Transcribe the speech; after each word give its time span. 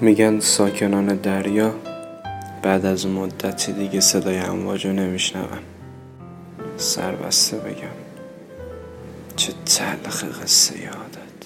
میگن 0.00 0.40
ساکنان 0.40 1.06
دریا 1.06 1.74
بعد 2.62 2.86
از 2.86 3.06
مدتی 3.06 3.72
دیگه 3.72 4.00
صدای 4.00 4.38
امواج 4.38 4.86
رو 4.86 4.92
نمیشنون. 4.92 5.58
سربسته 6.76 7.56
بگم 7.56 7.98
چه 9.36 9.52
تلخ 9.66 10.24
قصه 10.24 10.80
یادت. 10.80 11.37